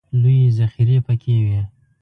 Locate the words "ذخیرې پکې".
0.57-1.35